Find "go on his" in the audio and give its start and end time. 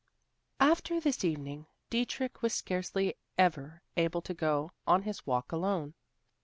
4.33-5.27